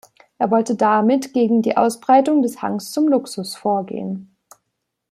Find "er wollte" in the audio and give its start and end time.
0.39-0.73